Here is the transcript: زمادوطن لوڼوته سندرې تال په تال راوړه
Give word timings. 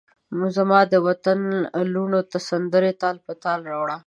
زمادوطن 0.55 1.39
لوڼوته 1.93 2.37
سندرې 2.49 2.91
تال 3.01 3.15
په 3.25 3.31
تال 3.43 3.59
راوړه 3.71 3.97